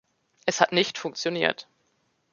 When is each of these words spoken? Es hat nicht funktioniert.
Es 0.47 0.61
hat 0.61 0.71
nicht 0.71 0.97
funktioniert. 0.97 1.67